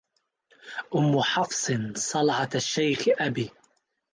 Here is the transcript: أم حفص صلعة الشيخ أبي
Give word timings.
أم 0.95 1.21
حفص 1.21 1.71
صلعة 1.95 2.49
الشيخ 2.55 2.99
أبي 3.07 3.49